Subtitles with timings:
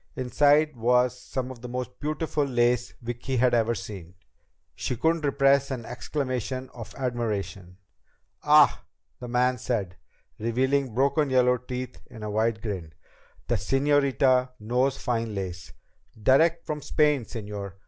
[0.15, 4.15] Inside was some of the most beautiful lace Vicki had ever seen.
[4.73, 7.77] She couldn't repress an exclamation of admiration.
[8.41, 8.83] "Ah,"
[9.19, 9.97] the man said,
[10.39, 12.93] revealing broken yellow teeth in a wide grin.
[13.47, 15.71] "The señorita knows fine lace.
[16.19, 17.73] Direct from Spain, señor!